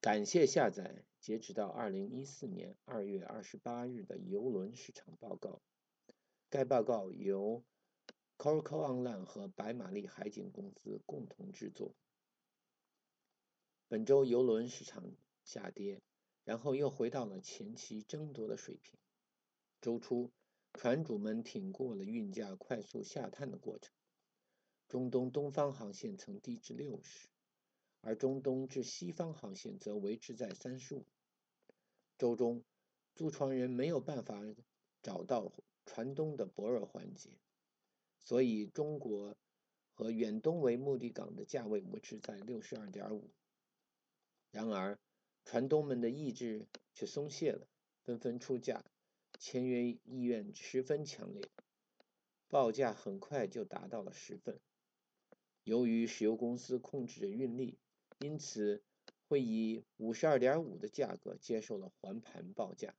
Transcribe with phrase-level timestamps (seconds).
[0.00, 5.60] 感谢下载截止到二零一四年二月二十八日的邮轮市场报告。
[6.48, 7.62] 该报告由
[8.38, 11.94] Coracle Online 和白玛丽海景公司共同制作。
[13.88, 15.04] 本周邮轮市场
[15.44, 16.00] 下跌，
[16.44, 18.98] 然后又回到了前期争夺的水平。
[19.82, 20.30] 周初，
[20.72, 23.92] 船主们挺过了运价快速下探的过程。
[24.88, 27.28] 中东东方航线曾低至六十。
[28.02, 31.04] 而中东至西方航线则维持在三十五。
[32.16, 32.64] 周中，
[33.14, 34.40] 租船人没有办法
[35.02, 35.52] 找到
[35.84, 37.38] 船东的泊尔环节，
[38.22, 39.36] 所以中国
[39.92, 43.30] 和远东为目的港的价位维持在六十二点五。
[44.50, 44.98] 然而，
[45.44, 47.68] 船东们的意志却松懈了，
[48.02, 48.82] 纷纷出价，
[49.38, 51.50] 签约意愿十分强烈，
[52.48, 54.58] 报价很快就达到了十份。
[55.64, 57.78] 由于石油公司控制着运力。
[58.20, 58.82] 因此，
[59.28, 62.94] 会以五十二点五的价格接受了还盘报价。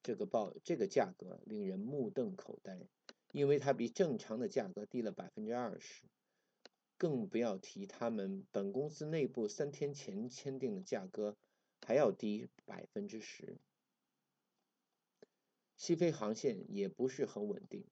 [0.00, 2.88] 这个报这个价格令人目瞪口呆，
[3.32, 6.04] 因为它比正常的价格低了百分之二十。
[6.96, 11.36] 更不要提他们本公司内部三天前签订的价格
[11.80, 13.58] 还要低百分之十。
[15.76, 17.84] 西非航线也不是很稳定，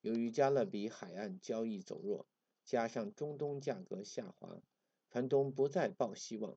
[0.00, 2.26] 由于加勒比海岸交易走弱，
[2.64, 4.62] 加上中东价格下滑。
[5.10, 6.56] 船东不再抱希望。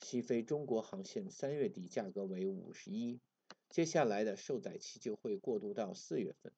[0.00, 3.18] 西非中国航线三月底价格为五十一，
[3.68, 6.52] 接下来的受载期就会过渡到四月份。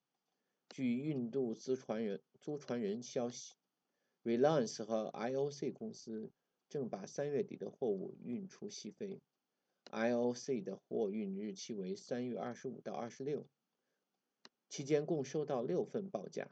[0.68, 3.54] 据印度租船人租船人消息
[4.24, 6.30] ，Reliance 和 IOC 公司
[6.68, 9.22] 正把三月底的货物运出西非。
[9.90, 13.46] IOC 的货运日期为三月二十五到二十六，
[14.68, 16.50] 期间共收到六份报价，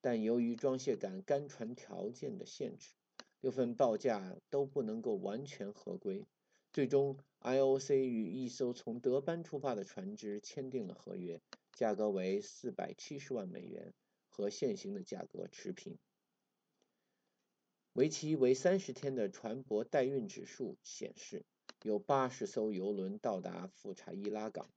[0.00, 2.94] 但由于装卸港干船条件的限制。
[3.40, 6.26] 六份报价都不能够完全合规，
[6.74, 11.40] 最终 IOC 与一艘从德班出发的船只签订了合约，
[11.72, 13.94] 价格为四百七十万美元，
[14.28, 15.98] 和现行的价格持平。
[17.94, 21.46] 为期为三十天的船舶代运指数显示，
[21.82, 24.70] 有八十艘游轮到达富查伊拉港，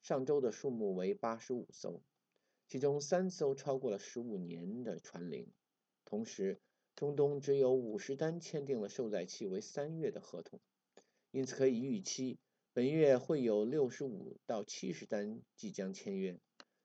[0.00, 2.00] 上周的数目为八十五艘，
[2.66, 5.52] 其中三艘超过了十五年的船龄，
[6.06, 6.58] 同时。
[6.96, 10.58] 中东只有五十单签订了受载期为三月的合同，
[11.30, 12.38] 因此可以预期
[12.72, 16.40] 本月会有六十五到七十单即将签约。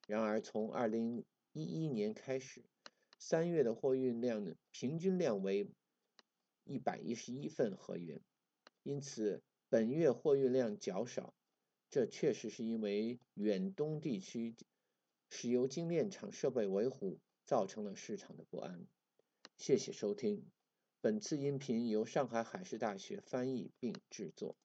[0.08, 1.24] 然而，从二零
[1.54, 2.66] 一一年开始，
[3.18, 5.70] 三月的货运量平均量为
[6.66, 8.22] 一百一十一份合约，
[8.84, 11.34] 因此本月货运量较少。
[11.90, 14.56] 这确实是因为远东地区
[15.30, 18.86] 石油精炼厂设备维护造成了市场的不安。
[19.62, 20.50] 谢谢收听，
[21.02, 24.56] 本次音频由上海海事大学翻译并制作。